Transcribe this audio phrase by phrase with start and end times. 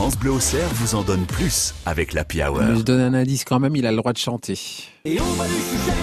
[0.00, 2.62] France Bleu Auxerre vous en donne plus avec la Hour.
[2.74, 4.58] Je donne un indice quand même, il a le droit de chanter.
[5.04, 5.94] Et on va les chouchen,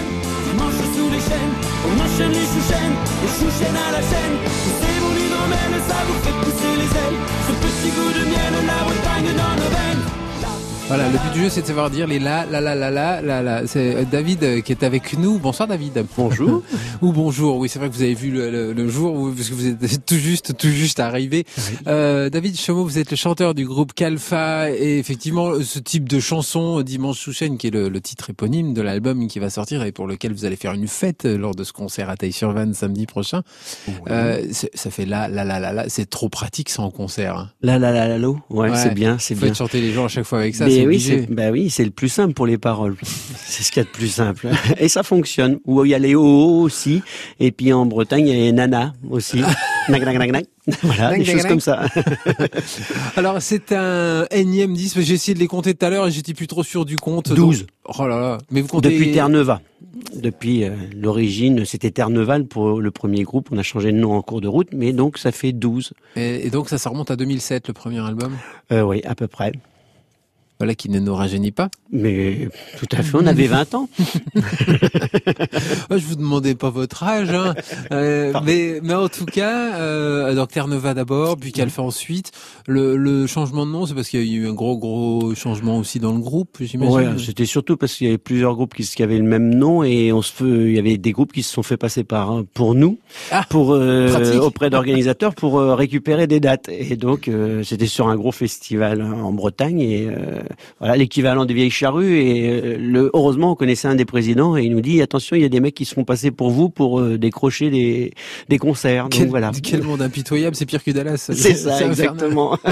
[0.46, 1.54] dimanche sous les chaînes,
[1.84, 2.92] on enchaîne les chouchen,
[3.22, 4.36] les chouchen à la chaîne,
[4.78, 7.18] c'est bon l'hydromel, ça vous fait pousser les ailes,
[7.48, 10.07] ce petit goût de miel, la Bretagne dans nos veines.
[10.88, 13.20] Voilà, le but du jeu, c'est de savoir dire les la, la, la, la, la,
[13.20, 13.66] la, la.
[13.66, 15.38] C'est euh, David euh, qui est avec nous.
[15.38, 16.02] Bonsoir, David.
[16.16, 16.62] Bonjour.
[17.02, 17.58] Ou bonjour.
[17.58, 19.66] Oui, c'est vrai que vous avez vu le, le, le jour, où- parce que vous
[19.66, 21.44] êtes tout juste, tout juste arrivé.
[21.88, 26.20] Euh, David Chameau, vous êtes le chanteur du groupe Calfa et effectivement, ce type de
[26.20, 29.82] chanson, Dimanche sous chaîne, qui est le, le titre éponyme de l'album qui va sortir
[29.82, 32.72] et pour lequel vous allez faire une fête euh, lors de ce concert à Taille-sur-Vanne
[32.72, 33.42] samedi prochain.
[34.10, 35.88] Euh, ça fait la, la, la, la, la.
[35.90, 37.36] C'est trop pratique ça en concert.
[37.36, 37.50] hein.
[37.60, 38.38] La la la la lo.
[38.48, 38.76] Ouais, Ouais.
[38.76, 39.48] c'est bien, c'est Vous bien.
[39.50, 40.64] faites chanter les gens à chaque fois avec ça.
[40.64, 42.96] Mais oui, c'est bah oui, c'est le plus simple pour les paroles.
[43.02, 44.48] c'est ce qu'il y a de plus simple.
[44.78, 45.58] Et ça fonctionne.
[45.64, 46.22] Ou il y a les o
[46.60, 47.02] aussi.
[47.40, 49.40] Et puis en Bretagne, il y a les nana aussi.
[49.88, 50.44] Nac, nac, nac, nac.
[50.82, 51.86] Voilà, des choses comme ça.
[53.16, 56.34] Alors c'est un énième disque, j'ai essayé de les compter tout à l'heure et j'étais
[56.34, 57.32] plus trop sûr du compte.
[57.32, 57.60] 12.
[57.60, 57.68] Donc-
[57.98, 59.62] Oh là là, mais vous comptez Depuis Terre-Neuva.
[60.14, 63.48] Depuis euh, l'origine, c'était Terre-Neuval pour le premier groupe.
[63.50, 65.92] On a changé de nom en cours de route, mais donc ça fait 12.
[66.16, 68.36] Et, et donc ça, ça remonte à 2007, le premier album?
[68.72, 69.52] Euh, oui, à peu près.
[70.58, 71.68] Voilà qui ne nous rajeunit pas.
[71.92, 73.88] Mais tout à fait, on avait 20 ans.
[75.90, 77.54] Oh, je vous demandais pas votre âge, hein.
[77.92, 82.32] Euh, mais, mais en tout cas, euh, donc Terre-Neuva d'abord, puis Calfa ensuite.
[82.66, 85.78] Le, le changement de nom, c'est parce qu'il y a eu un gros gros changement
[85.78, 86.94] aussi dans le groupe, j'imagine.
[86.94, 89.82] Ouais, c'était surtout parce qu'il y avait plusieurs groupes qui, qui avaient le même nom
[89.82, 92.74] et on se il y avait des groupes qui se sont fait passer par pour
[92.74, 92.98] nous,
[93.30, 96.68] Ah, pour euh, auprès d'organisateurs pour euh, récupérer des dates.
[96.68, 100.40] Et donc euh, c'était sur un gros festival en Bretagne et euh,
[100.78, 102.18] voilà l'équivalent des vieilles charrues.
[102.18, 105.42] Et euh, le, heureusement on connaissait un des présidents et il nous dit attention il
[105.42, 108.12] y a des mecs qui se font passer pour vous pour euh, décrocher des
[108.48, 109.04] des concerts.
[109.04, 109.50] Donc quel, voilà.
[109.62, 111.16] quel monde impitoyable, c'est pire que Dallas.
[111.32, 112.58] C'est ça exactement.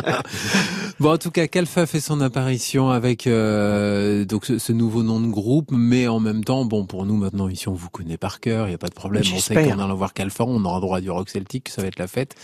[0.99, 5.21] Bon, en tout cas, Calfa fait son apparition avec euh, donc ce, ce nouveau nom
[5.21, 8.41] de groupe, mais en même temps, bon, pour nous maintenant ici, on vous connaît par
[8.41, 9.23] cœur, il y a pas de problème.
[9.35, 11.89] On sait qu'en allant voir Calfa, on aura droit à du rock celtique, ça va
[11.89, 12.35] être la fête.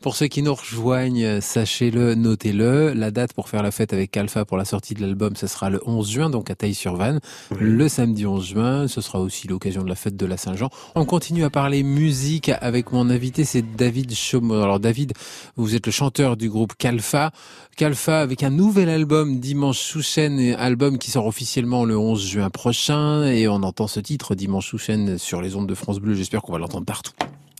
[0.00, 2.94] Pour ceux qui nous rejoignent, sachez-le, notez-le.
[2.94, 5.70] La date pour faire la fête avec Calfa pour la sortie de l'album, ce sera
[5.70, 7.20] le 11 juin, donc à Taille-sur-Vanne.
[7.58, 10.70] Le samedi 11 juin, ce sera aussi l'occasion de la fête de la Saint-Jean.
[10.94, 14.62] On continue à parler musique avec mon invité, c'est David Chaumont.
[14.62, 15.12] Alors David,
[15.56, 17.30] vous êtes le chanteur du groupe Calfa.
[17.76, 22.26] Calfa avec un nouvel album Dimanche sous chaîne, et album qui sort officiellement le 11
[22.26, 25.98] juin prochain et on entend ce titre Dimanche sous chaîne sur les ondes de France
[25.98, 26.14] Bleu.
[26.14, 27.12] J'espère qu'on va l'entendre partout.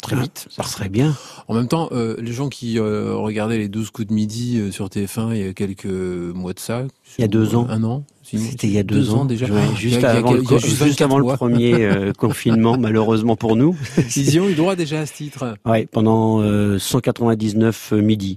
[0.02, 0.46] Très vite.
[0.50, 1.14] Ça serait bien.
[1.48, 4.70] En même temps, euh, les gens qui euh, regardaient les 12 coups de midi euh,
[4.72, 6.84] sur TF1 il y a quelques mois de ça.
[7.18, 7.66] Il y a deux ans.
[7.68, 8.04] Un an.
[8.22, 9.46] C'était il y a deux, ans déjà.
[9.46, 11.36] Ouais, Ah, juste a- a- avant, le, a co- juste juste 24 avant le mois.
[11.36, 13.76] premier euh, confinement, malheureusement pour nous.
[14.16, 15.56] Ils y ont eu droit déjà à ce titre.
[15.66, 18.36] Ouais, pendant euh, 199 midi.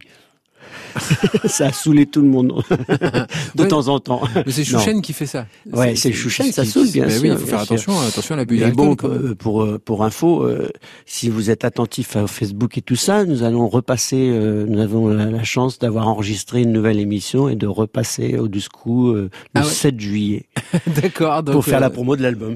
[1.46, 2.64] ça a saoulé tout le monde
[3.56, 3.68] de Ouais.
[3.68, 4.22] temps en temps.
[4.46, 4.80] Mais c'est Non.
[4.80, 5.46] Chouchen qui fait ça.
[5.72, 7.74] Ouais, c'est Chouchen, ça qui- saoule, bien ben sûr, Oui, il faut faire sûr.
[7.74, 10.70] attention, attention à la Mais bulle bon, euh, pour euh, pour info, euh,
[11.06, 14.30] si vous êtes attentif à Facebook et tout ça, nous allons repasser.
[14.32, 18.48] euh, nous avons la, la chance d'avoir enregistré une nouvelle émission et de repasser au
[18.48, 19.70] Duscou euh, le Ah ouais.
[19.72, 20.46] 7 juillet
[21.02, 21.44] D'accord.
[21.44, 22.56] pour faire la promo de l'album.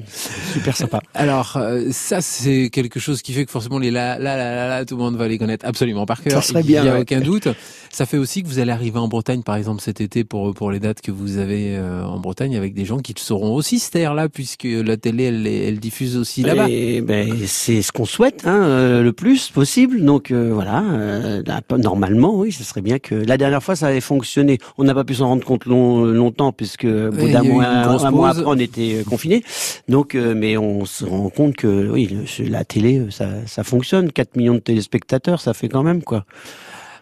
[0.52, 1.00] Super sympa.
[1.14, 1.58] Alors
[1.90, 5.02] ça c'est quelque chose qui fait que forcément les la la la, la tout le
[5.02, 6.42] monde va les connaître absolument par cœur.
[6.42, 7.00] Ça serait Il bien, y a ouais.
[7.00, 7.48] aucun doute.
[7.90, 10.70] Ça fait aussi que vous allez arriver en Bretagne par exemple cet été pour pour
[10.70, 14.14] les dates que vous avez euh, en Bretagne avec des gens qui sauront aussi taire
[14.14, 16.68] là puisque la télé elle, elle diffuse aussi là-bas.
[17.00, 20.04] Ben, c'est ce qu'on souhaite, hein, euh, le plus possible.
[20.04, 23.86] Donc euh, voilà, euh, là, normalement, oui, ce serait bien que la dernière fois ça
[23.88, 24.58] avait fonctionné.
[24.76, 27.64] On n'a pas pu s'en rendre compte long- longtemps puisque au bout d'un mois,
[28.06, 29.42] un mois après, on était euh, confinés.
[29.88, 32.06] Donc, euh, mais on se rend compte que oui,
[32.38, 34.12] le- la télé, euh, ça, ça fonctionne.
[34.12, 36.24] 4 millions de téléspectateurs, ça fait quand même quoi.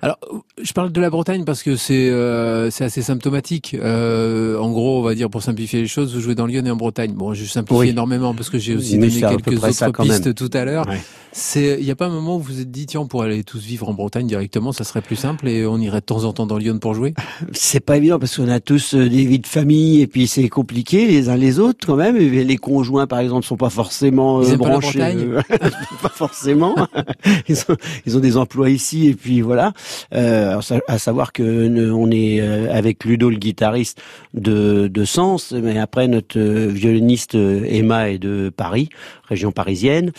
[0.03, 0.19] Alors,
[0.63, 3.75] je parle de la Bretagne parce que c'est euh, c'est assez symptomatique.
[3.75, 6.71] Euh, en gros, on va dire pour simplifier les choses, vous jouez dans Lyon et
[6.71, 7.13] en Bretagne.
[7.13, 7.89] Bon, je simplifie Oui.
[7.89, 10.09] énormément parce que j'ai aussi Mais donné quelques autres même.
[10.09, 10.87] pistes tout à l'heure.
[10.87, 11.01] Ouais.
[11.33, 13.27] C'est, il n'y a pas un moment où vous vous êtes dit tiens, on pourrait
[13.27, 16.25] aller tous vivre en Bretagne directement, ça serait plus simple et on irait de temps
[16.25, 17.13] en temps dans Lyon pour jouer?
[17.53, 20.49] C'est pas évident parce qu'on a tous euh, des vies de famille et puis c'est
[20.49, 22.17] compliqué les uns les autres quand même.
[22.17, 25.29] Et les conjoints par exemple sont pas forcément Ils euh, aiment pas la branchés, Bretagne
[25.35, 25.71] euh,
[26.03, 26.75] pas forcément.
[27.49, 27.77] ils, ont,
[28.07, 29.75] ils ont des emplois ici et puis voilà.
[30.15, 34.01] Euh, à savoir que on est euh, avec Ludo le guitariste
[34.35, 38.89] de de Sens, mais après notre euh, violoniste euh, Emma est de Paris,
[39.29, 40.13] région parisienne.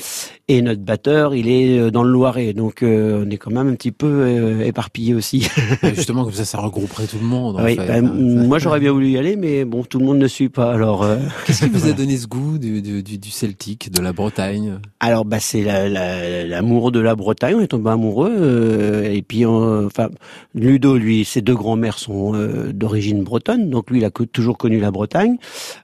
[0.47, 2.53] et notre batteur, il est euh, dans le Loiret.
[2.53, 5.47] Donc euh, on est quand même un petit peu euh, éparpillé aussi.
[5.83, 7.59] Justement, comme ça, ça regrouperait tout le monde.
[7.59, 7.87] en Oui, fait.
[7.87, 10.71] bah, moi j'aurais bien voulu y aller, mais bon, tout le monde ne suit pas.
[10.73, 14.79] Alors, euh, Qu'est-ce qui vous a donné ce goût du, du, celtique, de la Bretagne?
[14.99, 17.55] Alors bah c'est la- la- l'amour de la Bretagne.
[17.57, 19.03] On est tombé amoureux.
[19.05, 20.09] et puis, enfin,
[20.55, 22.33] Ludo, lui, ses deux grands-mères sont
[22.73, 25.37] d'origine bretonne, donc lui, il a toujours connu la Bretagne.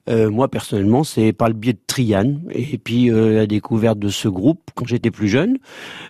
[0.09, 4.27] Moi, personnellement, c'est par le biais de Trian, et puis euh, la découverte de ce
[4.27, 5.57] groupe quand j'étais plus jeune.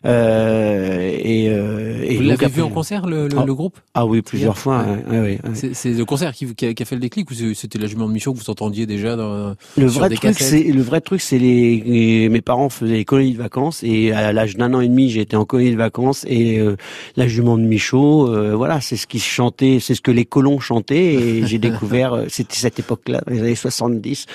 [0.06, 3.44] Euh, et, euh, et Vous l'avez vu en concert, le, le, Ah.
[3.46, 3.78] le groupe?
[3.94, 4.84] Ah oui, plusieurs fois.
[4.84, 4.92] Ouais.
[4.92, 5.70] ouais, ouais, ouais, ouais.
[5.74, 8.08] C'est le concert qui, qui, a, qui a fait le déclic ou c'était la jument
[8.08, 9.56] de Michaud que vous entendiez déjà dans...
[9.78, 12.94] Le sur vrai des truc, c'est le vrai truc, c'est les, les- mes parents faisaient
[12.96, 15.78] les colonies de vacances et à l'âge d'un an et demi, j'étais en colonie de
[15.78, 16.76] vacances et euh,
[17.16, 20.60] la jument de Michaud, voilà, c'est ce qui se chantait, c'est ce que les colons
[20.60, 24.26] chantaient et j'ai découvert, c'était cette époque-là, les années 70,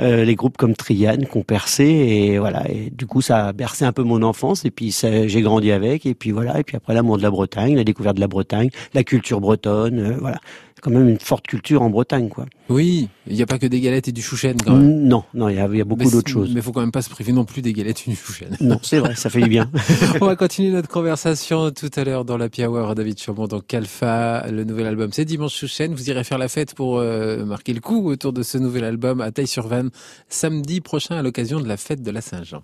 [0.00, 3.52] euh, les groupes comme Trian qui ont percé et voilà, et du coup ça a
[3.52, 6.74] bercé un peu mon enfance et puis j'ai grandi avec et puis voilà, et puis
[6.74, 10.38] après l'amour de la Bretagne, la découverte de la Bretagne, la culture bretonne, euh, voilà,
[10.80, 12.46] quand même une forte culture en Bretagne, quoi.
[12.68, 15.02] Oui, il n'y a pas que des galettes et du chouchen quand même.
[15.02, 16.52] Non, non, il y a, il y a beaucoup d'autres choses.
[16.54, 18.56] Mais faut quand même pas se priver non plus des galettes et du chouchen.
[18.60, 19.70] Non, c'est vrai, ça fait du bien.
[20.20, 22.94] On va continuer notre conversation tout à l'heure dans la Hour.
[22.94, 25.94] David Chambon, donc Alpha, le nouvel album, c'est dimanche Chouchen.
[25.94, 29.20] Vous irez faire la fête pour euh, marquer le coup autour de ce nouvel album
[29.20, 29.90] à Taille-sur-Vanne
[30.28, 32.62] samedi prochain à l'occasion de la fête de la Saint-Jean.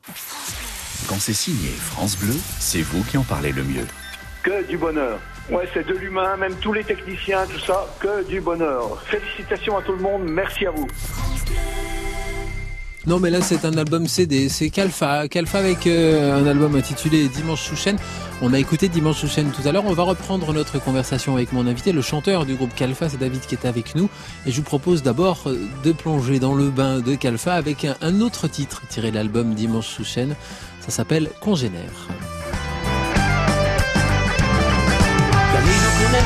[1.08, 3.86] Quand c'est signé France Bleu, c'est vous qui en parlez le mieux.
[4.42, 5.18] Que du bonheur.
[5.50, 9.02] Ouais, c'est de l'humain, même tous les techniciens, tout ça, que du bonheur.
[9.04, 10.88] Félicitations à tout le monde, merci à vous.
[13.06, 14.48] Non, mais là, c'est un album CD.
[14.48, 15.28] C'est Kalfa.
[15.28, 17.96] Kalfa avec euh, un album intitulé Dimanche Chouchen.
[18.40, 19.84] On a écouté Dimanche Chouchen tout à l'heure.
[19.84, 23.10] On va reprendre notre conversation avec mon invité, le chanteur du groupe Kalfa.
[23.10, 24.08] C'est David qui est avec nous.
[24.46, 27.94] Et je vous propose d'abord euh, de plonger dans le bain de Kalfa avec un,
[28.00, 30.34] un autre titre tiré de l'album Dimanche Chouchen.
[30.80, 32.08] Ça s'appelle Congénère.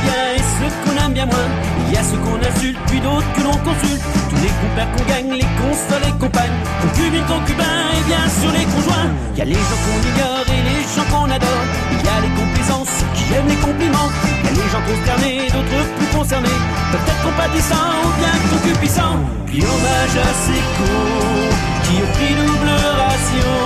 [0.04, 1.48] Bien et ceux qu'on aime bien moins.
[1.86, 4.02] Il y a ceux qu'on insulte, puis d'autres que l'on consulte.
[4.30, 6.58] Tous les compères qu'on gagne, les consoles et compagnes.
[6.82, 9.10] Concubines, concubins et bien sûr les conjoints.
[9.34, 11.64] Il y a les gens qu'on ignore et les gens qu'on adore.
[11.92, 14.10] Il y a les complaisances qui aiment les compliments.
[14.24, 16.58] Il y a les gens consternés, d'autres plus concernés.
[16.92, 19.18] Peut-être compatissants ou bien concupissants.
[19.46, 23.56] Puis hommage à ces cons qui ont pris double ration.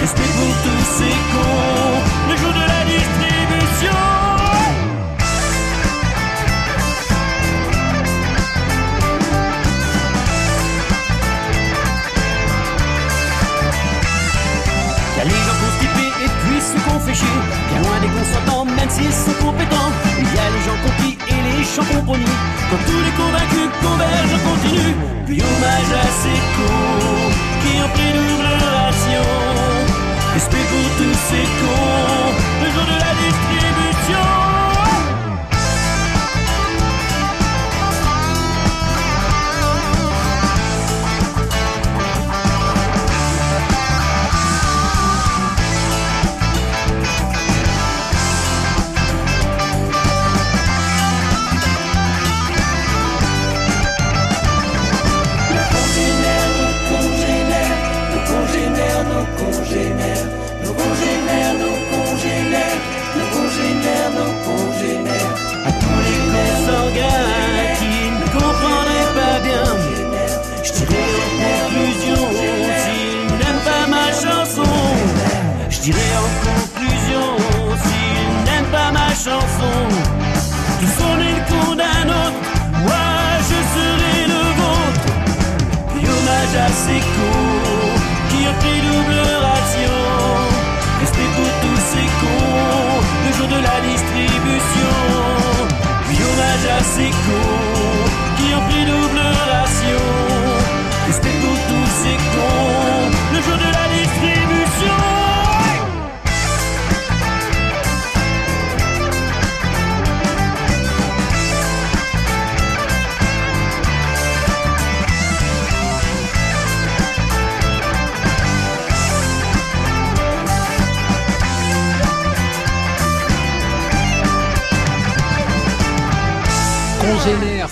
[0.00, 2.00] Respect pour tous ces cons,
[79.26, 79.78] chanson,
[80.78, 82.42] tous on est le con d'un autre,
[82.86, 83.06] moi
[83.48, 85.08] je serai le vôtre.
[85.90, 87.96] Puis hommage à ces cons
[88.30, 89.98] qui ont pris double ration.
[91.00, 94.96] Respect pour tous ces cons, le jour de la distribution.
[96.06, 97.65] Puis hommage à ces cons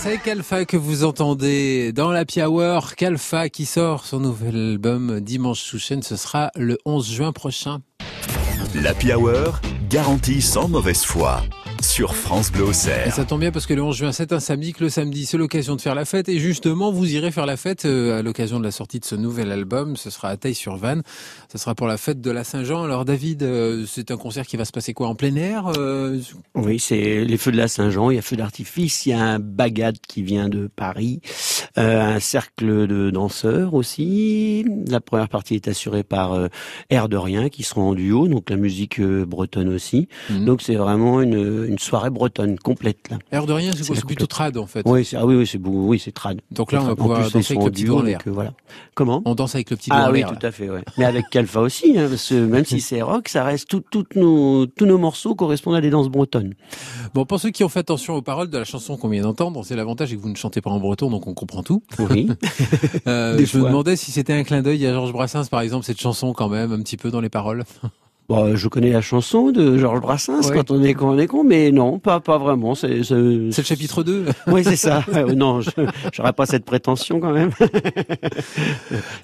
[0.04, 2.94] c'est Kalfa que vous entendez dans la Hour?
[2.94, 6.02] Kalfa qui sort son nouvel album Dimanche Chouchen.
[6.02, 7.78] Ce sera le 11 juin prochain.
[8.75, 11.40] L'Happy Hour, garantie sans mauvaise foi.
[11.84, 13.14] Sur France Bleu Et Auxerre.
[13.14, 15.36] ça tombe bien parce que le 11 juin, c'est un samedi, que le samedi, c'est
[15.36, 16.28] l'occasion de faire la fête.
[16.28, 19.14] Et justement, vous irez faire la fête euh, à l'occasion de la sortie de ce
[19.14, 19.96] nouvel album.
[19.96, 21.02] Ce sera à Taille-sur-Vanne.
[21.52, 22.82] Ce sera pour la fête de la Saint-Jean.
[22.84, 26.18] Alors David, euh, c'est un concert qui va se passer quoi En plein air euh,
[26.54, 29.22] Oui, c'est les feux de la Saint-Jean, il y a feu d'artifice, il y a
[29.22, 31.20] un bagad qui vient de Paris,
[31.78, 34.64] euh, un cercle de danseurs aussi.
[34.88, 36.48] La première partie est assurée par euh,
[36.90, 40.08] Air de Rien qui seront en duo, donc la musique euh, bretonne aussi.
[40.30, 40.44] Mhm.
[40.44, 43.19] Donc c'est vraiment une, une soirée bretonne complète là.
[43.33, 44.83] Air de rien, c'est plutôt trad en fait.
[44.87, 46.40] Oui, c'est, ah oui, oui, c'est oui, c'est trad.
[46.50, 48.21] Donc là, on va pouvoir plus, danser avec le petit doigt en l'air.
[48.26, 48.52] voilà.
[48.95, 50.31] Comment On danse avec le petit doigt ah en oui, l'air.
[50.31, 50.37] là.
[50.37, 50.83] tout à fait, ouais.
[50.99, 54.66] Mais avec Calfa aussi, hein, parce que même si c'est rock, ça reste tout, nos,
[54.66, 56.54] tous nos morceaux correspondent à des danses bretonnes.
[57.14, 59.64] Bon, pour ceux qui ont fait attention aux paroles de la chanson qu'on vient d'entendre,
[59.64, 61.83] c'est l'avantage c'est que vous ne chantez pas en breton, donc on comprend tout.
[61.99, 62.28] Oui.
[63.07, 66.00] Euh, je me demandais si c'était un clin d'œil à Georges Brassens, par exemple, cette
[66.00, 67.64] chanson quand même, un petit peu dans les paroles.
[68.28, 70.57] Bon, je connais la chanson de Georges Brassens Ouais.
[70.57, 72.75] quand on est quand on est con, mais non, pas pas vraiment.
[72.75, 74.25] C'est c'est C'est le chapitre 2.
[74.47, 75.04] Oui, c'est ça.
[75.14, 75.71] Euh, non, je
[76.12, 77.50] j'aurais pas cette prétention quand même.
[77.61, 77.69] ça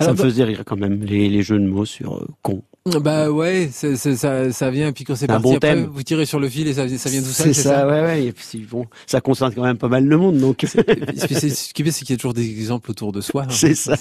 [0.00, 2.62] Alors, me faisait rire quand même les, les jeux de mots sur euh, con.
[2.98, 5.88] Bah ouais, c'est- c'est- ça, ça vient, puis quand c'est Un parti, bon après, thème.
[5.92, 7.86] vous tirez sur le fil et ça, ça vient tout seul, C'est c'est ça, ça,
[7.86, 8.24] ouais, ouais.
[8.26, 10.80] Et puis bon, ça concerne quand même pas mal le monde, donc c'est-
[11.50, 13.42] Ce qui est bien, c'est qu'il y a toujours des exemples autour de soi.
[13.44, 13.46] hein.
[13.50, 13.96] c'est ça.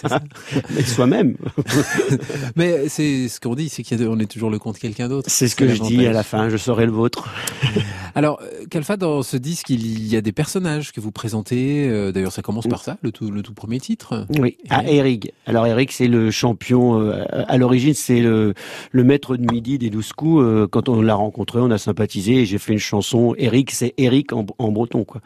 [0.76, 1.36] Mais soi-même.
[2.56, 5.30] Mais c'est ce qu'on dit, c'est qu'on est toujours le compte quelqu'un d'autre.
[5.30, 6.50] C'est ce que je dis à la fin.
[6.50, 7.30] Je serai le vôtre.
[8.16, 8.42] Alors,
[8.72, 11.88] Kalfa, dans ce disque, il y a des personnages que vous présentez.
[11.88, 14.26] euh, D'ailleurs, ça commence par ça, le tout, le tout premier titre.
[14.40, 15.32] Oui, à Eric.
[15.46, 17.00] Alors Eric, c'est le champion.
[17.00, 18.54] euh, à l'origine, c'est le,
[18.92, 20.44] le maître de midi des douze coups.
[20.44, 23.36] Euh, quand on l'a rencontré, on a sympathisé et j'ai fait une chanson.
[23.38, 25.22] Eric, c'est Eric en, en breton, quoi.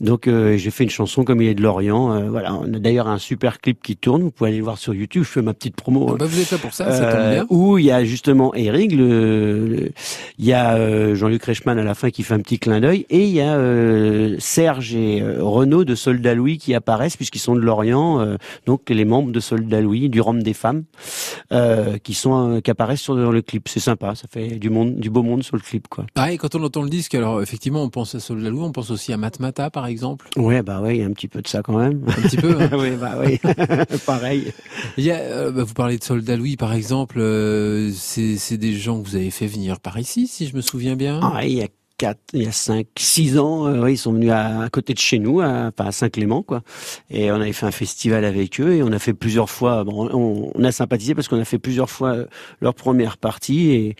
[0.00, 2.12] Donc euh, j'ai fait une chanson comme il est de Lorient.
[2.12, 4.22] Euh, voilà, on a d'ailleurs un super clip qui tourne.
[4.22, 5.24] Vous pouvez aller le voir sur YouTube.
[5.24, 6.06] Je fais ma petite promo.
[6.08, 6.16] Ah hein.
[6.18, 7.46] bah, vous êtes là pour ça, ça tombe Euh, bien.
[7.50, 9.90] où il y a justement Eric, le,
[10.38, 13.06] il y a euh, Jean-Luc Reichmann à la fin qui fait un petit clin d'œil,
[13.10, 17.54] et il y a euh, Serge et Renaud de Soldat Louis qui apparaissent puisqu'ils sont
[17.54, 20.84] de Lorient, euh, donc les membres de Soldat Louis, du Rhum des femmes,
[21.52, 23.68] euh, qui sont qui apparaissent sur dans le clip.
[23.68, 26.06] C'est sympa, ça fait du monde, du beau monde sur le clip, quoi.
[26.14, 28.90] Ah, et quand on entend le disque, alors effectivement, on pense à Solalou, on pense
[28.92, 30.28] aussi à Matmata, par exemple.
[30.36, 32.04] Ouais, bah ouais, il y a un petit peu de ça quand même.
[32.06, 32.56] Un petit peu.
[32.60, 32.70] hein.
[32.78, 33.40] oui, bah oui,
[34.06, 34.52] pareil.
[34.96, 37.18] Il y a, euh, bah, vous parlez de Soldat Louis, par exemple.
[37.18, 40.60] euh, c'est c'est des gens que vous avez fait venir par ici, si je me
[40.60, 41.20] souviens bien.
[41.22, 41.68] Ah, il y a
[42.32, 45.18] il y a cinq, six ans, euh, ils sont venus à, à côté de chez
[45.18, 46.62] nous, à, Saint-Clément, quoi.
[47.10, 49.84] Et on avait fait un festival avec eux et on a fait plusieurs fois.
[49.84, 52.26] Bon, on, on a sympathisé parce qu'on a fait plusieurs fois euh,
[52.60, 53.96] leur première partie et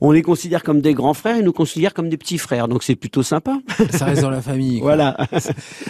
[0.00, 2.68] on les considère comme des grands frères et nous considèrent comme des petits frères.
[2.68, 3.58] Donc c'est plutôt sympa.
[3.90, 4.80] Ça reste dans la famille.
[4.80, 4.94] quoi.
[4.96, 5.16] Voilà.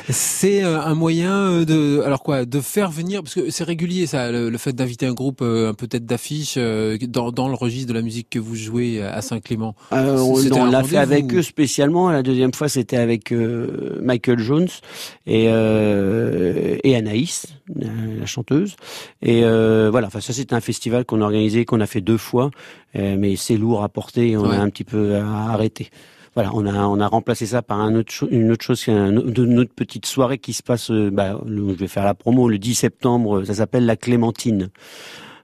[0.09, 4.07] C'est euh, un moyen euh, de, alors quoi, de faire venir, parce que c'est régulier
[4.07, 7.89] ça, le, le fait d'inviter un groupe un peu tête d'affiche dans, dans le registre
[7.89, 9.75] de la musique que vous jouez à Saint-Clément.
[9.93, 12.11] Euh, on l'a fait avec eux spécialement.
[12.11, 14.69] La deuxième fois, c'était avec euh, Michael Jones
[15.27, 17.47] et euh, et Anaïs,
[17.83, 18.77] euh, la chanteuse.
[19.23, 20.07] Et voilà.
[20.09, 22.51] Enfin, ça, c'était un festival qu'on a organisé, qu'on a fait deux fois,
[22.95, 24.31] mais c'est lourd à porter.
[24.31, 24.57] Et on Ouais.
[24.57, 25.91] a un petit peu arrêté.
[26.35, 29.59] Voilà, on a on a remplacé ça par un autre cho- une autre chose, une
[29.59, 30.91] autre petite soirée qui se passe.
[30.91, 33.43] Bah, je vais faire la promo le 10 septembre.
[33.45, 34.69] Ça s'appelle la Clémentine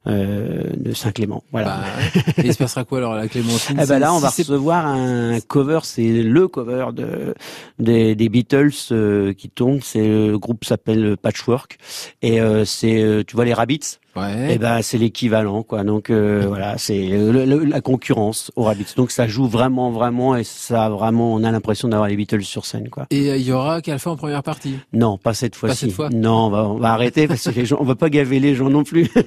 [0.06, 1.44] de Saint-Clément.
[1.52, 1.82] Voilà.
[2.14, 4.30] Bah, et il se passera quoi alors à la Clémentine Eh ben là, on va
[4.30, 7.34] recevoir un cover, c'est le cover de
[7.78, 9.80] des, des Beatles euh, qui tourne.
[9.82, 11.78] C'est le groupe s'appelle Patchwork
[12.22, 13.98] et euh, c'est euh, tu vois les Rabbits?
[14.14, 14.54] Ouais.
[14.54, 15.84] Eh ben c'est l'équivalent quoi.
[15.84, 18.94] Donc euh, voilà, c'est la concurrence aux Rabbits.
[18.96, 22.66] Donc ça joue vraiment vraiment et ça vraiment on a l'impression d'avoir les Beatles sur
[22.66, 23.06] scène quoi.
[23.10, 24.76] Et euh, il y aura qu'Alpha en première partie?
[24.92, 25.90] Non, pas cette fois-ci.
[25.90, 26.10] fois?
[26.10, 28.54] Non, on va, on va arrêter parce que les gens, on va pas gaver les
[28.54, 29.10] gens non plus.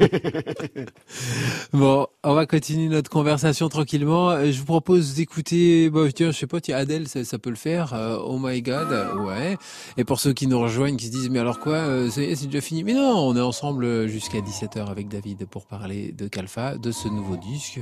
[1.73, 4.29] Bon, on va continuer notre conversation tranquillement.
[4.29, 7.49] Euh, Je vous propose d'écouter, bah, tiens, je sais pas, tiens, Adèle, ça, ça peut
[7.49, 7.93] le faire.
[7.93, 9.57] Euh, oh my God, euh, ouais.
[9.97, 12.61] Et pour ceux qui nous rejoignent, qui se disent, mais alors quoi, euh, c'est déjà
[12.61, 12.83] fini.
[12.83, 17.07] Mais non, on est ensemble jusqu'à 17h avec David pour parler de Calfa, de ce
[17.07, 17.79] nouveau disque,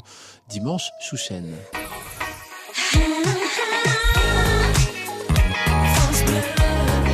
[0.48, 1.56] Dimanche Chouchen.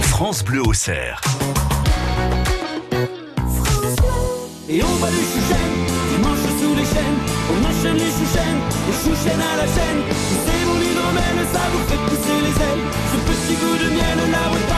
[0.02, 1.22] France Bleu Auxerre.
[4.68, 5.70] Et on va les chouchen,
[6.12, 7.20] dimanche sous les chaînes,
[7.50, 8.56] on enchaîne les chouchen,
[8.88, 10.02] les chouchen à la chaîne.
[10.46, 12.86] C'est mon hydromel, ça vous fait pousser les ailes.
[13.12, 14.69] Ce petit goût de miel, la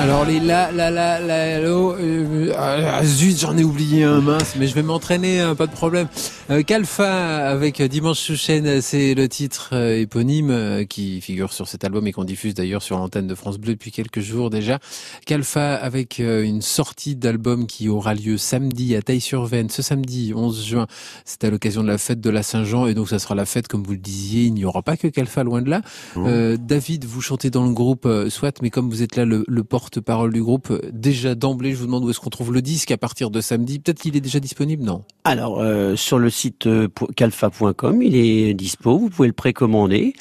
[0.00, 4.56] Alors les la la la la lo, euh, ah, zut j'en ai oublié un mince
[4.58, 6.08] mais je vais m'entraîner hein, pas de problème.
[6.48, 11.84] Euh, Kalfa avec Dimanche Chouchen c'est le titre euh, éponyme euh, qui figure sur cet
[11.84, 14.78] album et qu'on diffuse d'ailleurs sur l'antenne de France Bleu depuis quelques jours déjà.
[15.26, 20.64] Kalfa avec euh, une sortie d'album qui aura lieu samedi à Taille-sur-Venne ce samedi 11
[20.64, 20.86] juin.
[21.26, 23.68] C'est à l'occasion de la fête de la Saint-Jean et donc ça sera la fête
[23.68, 24.44] comme vous le disiez.
[24.44, 25.82] Il n'y aura pas que Kalfa loin de là.
[26.16, 29.44] Euh, David vous chantez dans le groupe euh, soit mais comme vous êtes là le,
[29.46, 32.62] le porte-parole du groupe, euh, déjà d'emblée, je vous demande où est-ce qu'on trouve le
[32.62, 33.80] disque à partir de samedi.
[33.80, 35.02] Peut-être qu'il est déjà disponible, non?
[35.24, 40.12] Alors, euh, sur le site euh, calfa.com, il est dispo, vous pouvez le précommander.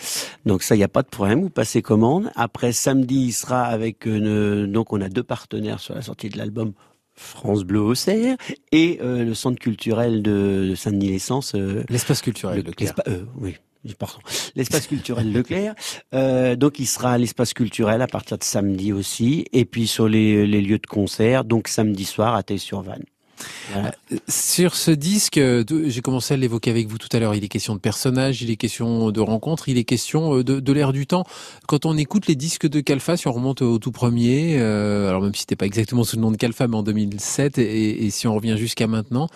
[0.46, 2.32] Donc ça, il n'y a pas de problème, vous passez commande.
[2.36, 4.06] Après, samedi, il sera avec...
[4.06, 6.74] Une, donc, on a deux partenaires sur la sortie de l'album.
[7.16, 8.38] France Bleu Auxerre
[8.72, 11.54] et euh, le centre culturel de, de Saint-Denis-l'Essence,
[11.90, 13.56] L'espace culturel, le- oui.
[14.56, 15.76] L'espace culturel Leclerc.
[16.14, 19.46] Euh, donc il sera à l'espace culturel à partir de samedi aussi.
[19.54, 23.04] Et puis sur les, les lieux de concert, donc samedi soir à Taille-sur-Vanne.
[23.72, 23.94] Voilà.
[24.28, 27.48] Sur ce disque, euh, j'ai commencé à l'évoquer avec vous tout à l'heure, il est
[27.50, 30.94] question de personnages, il est question de rencontres, il est question euh, de, de l'ère
[30.94, 31.24] du temps.
[31.68, 35.22] Quand on écoute les disques de Calfa, si on remonte au tout premier, euh, alors
[35.22, 38.10] même si c'était pas exactement sous le nom de Calfa, mais en 2007, et, et
[38.10, 39.28] si on revient jusqu'à maintenant,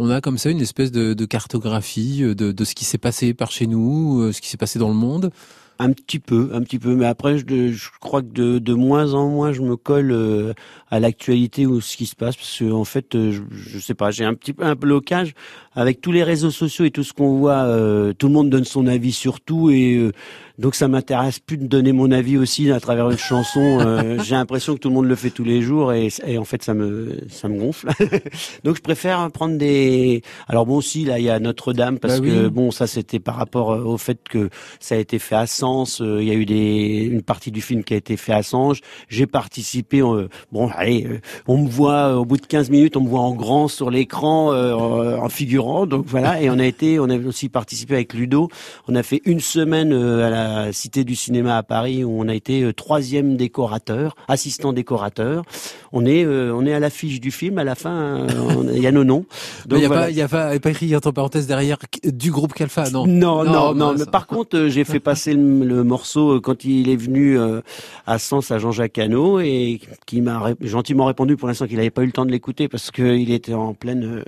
[0.00, 2.98] on a comme ça une espèce de, de cartographie euh, de, de ce qui s'est
[2.98, 5.30] passé par chez nous, euh, ce qui s'est passé dans le monde.
[5.78, 9.12] Un petit peu, un petit peu, mais après je, je crois que de, de moins
[9.14, 10.54] en moins je me colle euh,
[10.90, 13.94] à l'actualité ou ce qui se passe parce que en fait euh, je, je sais
[13.94, 15.34] pas, j'ai un petit peu un blocage
[15.74, 17.62] avec tous les réseaux sociaux et tout ce qu'on voit.
[17.64, 20.12] euh, tout le monde donne son avis sur tout et euh,
[20.58, 23.80] donc ça m'intéresse plus de donner mon avis aussi à travers une chanson.
[23.80, 26.44] euh, j'ai l'impression que tout le monde le fait tous les jours et, et en
[26.44, 27.88] fait ça me ça me gonfle.
[28.64, 30.22] donc je préfère prendre des.
[30.48, 33.36] Alors bon aussi là il y a Notre-Dame parce Bah que bon ça c'était par
[33.36, 36.00] rapport euh, au fait que ça a été fait à Sens.
[36.00, 38.42] euh, Il y a eu des une partie du film qui a été fait à
[38.42, 38.78] Sens.
[39.08, 40.00] J'ai participé.
[40.02, 43.08] euh, bon allez, euh, on me voit euh, au bout de 15 minutes, on me
[43.08, 45.86] voit en grand sur l'écran euh, en figurant.
[45.86, 48.48] Donc voilà et on a été, on a aussi participé avec Ludo.
[48.88, 52.28] On a fait une semaine euh, à la Cité du Cinéma à Paris où on
[52.28, 55.44] a été troisième décorateur, assistant décorateur.
[55.92, 57.58] On est euh, on est à l'affiche du film.
[57.58, 58.26] À la fin,
[58.72, 59.26] il y a nos noms.
[59.70, 60.02] Il n'y a, voilà.
[60.02, 60.28] a pas, y a
[60.60, 63.06] pas écrit entre parenthèses derrière du groupe Calfa, non?
[63.06, 66.96] Non, non, Non, mais par contre, j'ai fait passer le, le morceau quand il est
[66.96, 67.60] venu euh,
[68.06, 70.38] à Sens à Jean-Jacques Hano et qui m'a
[70.70, 73.54] gentiment répondu pour l'instant qu'il n'avait pas eu le temps de l'écouter parce qu'il était
[73.54, 74.24] en pleine euh,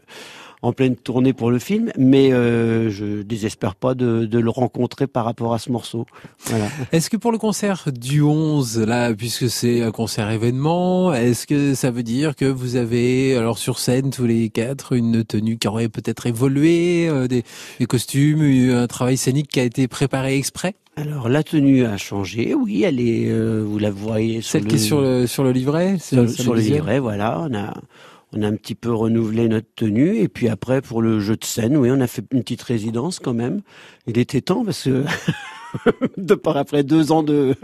[0.62, 5.09] en pleine tournée pour le film, mais euh, je désespère pas de, de le rencontrer
[5.09, 6.07] par rapport à ce morceau.
[6.47, 6.66] Voilà.
[6.92, 11.75] Est-ce que pour le concert du 11, là, puisque c'est un concert événement, est-ce que
[11.75, 15.66] ça veut dire que vous avez, alors sur scène, tous les quatre, une tenue qui
[15.66, 17.42] aurait peut-être évolué, euh, des,
[17.81, 18.42] des costumes,
[18.73, 20.75] un travail scénique qui a été préparé exprès?
[20.95, 24.69] Alors la tenue a changé, oui, elle est, euh, vous la voyez sur Celle le,
[24.69, 27.72] qui est sur le, sur le livret sur, sur le livret, voilà, on a
[28.33, 31.45] on a un petit peu renouvelé notre tenue et puis après pour le jeu de
[31.45, 33.61] scène, oui, on a fait une petite résidence quand même.
[34.07, 35.05] Il était temps parce que
[36.17, 37.55] de par après deux ans de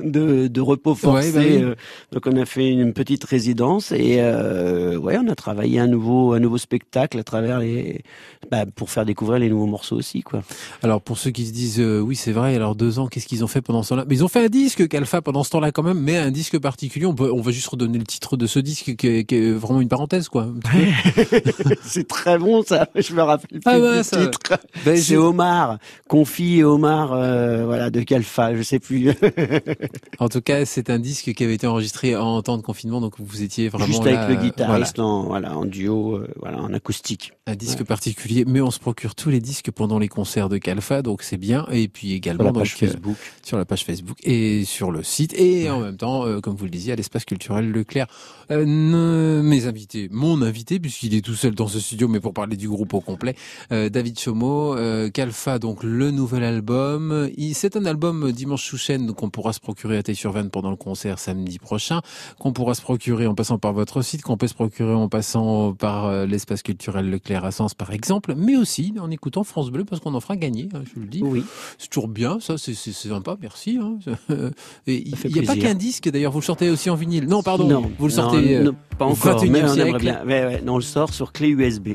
[0.00, 1.62] de, de repos forcé, Ouais, bah oui.
[1.62, 1.74] euh,
[2.12, 6.32] donc on a fait une petite résidence et euh, ouais, on a travaillé un nouveau
[6.32, 8.02] un nouveau spectacle à travers les
[8.50, 10.42] bah, pour faire découvrir les nouveaux morceaux aussi quoi.
[10.82, 13.42] Alors pour ceux qui se disent euh, oui c'est vrai alors deux ans qu'est-ce qu'ils
[13.44, 14.04] ont fait pendant ce temps-là?
[14.08, 16.58] Mais ils ont fait un disque Calfa pendant ce temps-là quand même mais un disque
[16.58, 19.34] particulier on peut on va juste redonner le titre de ce disque qui est, qui
[19.36, 20.46] est vraiment une parenthèse quoi.
[21.82, 24.40] C'est très bon ça, je me rappelle plus Ah du ça- titre.
[24.84, 29.10] Ben, C'est Omar, Confi et Omar, euh, voilà, de Calfa, je sais plus.
[30.18, 33.14] En tout cas, c'est un disque qui avait été enregistré en temps de confinement, donc
[33.18, 36.58] vous étiez vraiment Juste là, avec le euh, guitariste en, voilà, en duo, euh, voilà,
[36.58, 37.32] en acoustique.
[37.46, 38.44] voilà, un disque particulier.
[38.46, 41.66] Mais on se procure tous les disques pendant les concerts de Calfa, donc c'est bien.
[41.70, 43.16] Et puis également Sur la page donc, euh, Facebook.
[43.42, 46.64] sur la page Facebook et sur le site et en même temps, euh, comme vous
[46.64, 48.06] le disiez, à l'espace culturel Leclerc.
[48.50, 52.56] Euh, mes invités, mon invité, puisqu'il est tout seul dans ce studio, mais pour parler
[52.56, 53.34] du groupe au complet,
[53.72, 57.28] euh, David Chomo, euh, Calfa, donc le nouvel album.
[57.36, 61.18] Il- C'est un album Dimanche Chouchen qu'on pourra se procurer à Taille-sur-Vanne pendant le concert
[61.18, 62.00] samedi prochain,
[62.38, 65.72] qu'on pourra se procurer en passant par votre site, qu'on peut se procurer en passant
[65.74, 69.84] par euh, l'espace culturel Leclerc à Sens par exemple, mais aussi en écoutant France Bleu
[69.84, 71.22] parce qu'on en fera gagner, hein, je vous le dis.
[71.22, 71.44] Oui.
[71.78, 73.78] C'est toujours bien, ça, c'est sympa, merci.
[73.80, 73.98] Hein.
[74.86, 77.26] Et il n'y a pas qu'un disque, d'ailleurs, vous le sortez aussi en vinyle.
[77.26, 79.98] Non, pardon, Non, vous le non, sortez euh, non, pas encore, 21e mais on siècle.
[79.98, 80.24] bien.
[80.24, 81.90] Ouais, ouais, non, on le sort sur clé USB.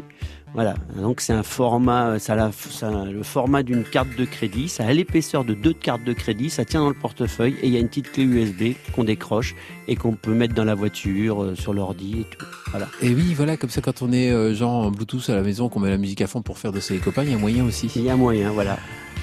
[0.53, 4.67] Voilà, donc c'est un format, ça a, la- ça le format d'une carte de crédit,
[4.67, 7.73] ça a l'épaisseur de deux cartes de crédit, ça tient dans le portefeuille et il
[7.73, 9.55] y a une petite clé USB qu'on décroche
[9.87, 12.45] et qu'on peut mettre dans la voiture, euh, sur l'ordi et tout.
[12.71, 12.89] Voilà.
[13.01, 15.69] Et oui, voilà, comme ça, quand on est euh, genre en Bluetooth à la maison,
[15.69, 17.63] qu'on met la musique à fond pour faire de ses copains, il y a moyen
[17.65, 17.89] aussi.
[17.95, 18.77] Il y a moyen, voilà.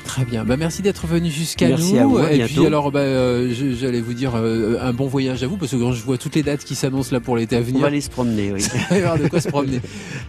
[0.09, 0.42] Très bien.
[0.44, 1.97] Bah, merci d'être venu jusqu'à nous.
[1.97, 2.53] À vous, Et bientôt.
[2.55, 5.77] puis alors, bah, euh, j'allais vous dire euh, un bon voyage à vous parce que
[5.77, 7.88] quand je vois toutes les dates qui s'annoncent là pour l'été à On venir, va
[7.88, 8.62] aller se promener, oui.
[8.90, 9.81] de quoi se promener.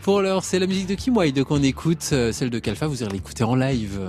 [0.03, 2.87] Pour l'heure, c'est la musique de Kim Wilde qu'on écoute, euh, celle de Kalfa.
[2.87, 3.99] Vous irez l'écouter en live.